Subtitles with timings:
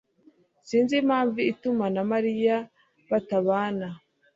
[0.67, 2.55] Sinzi impamvu ituma na Mariya
[3.09, 3.87] batabana.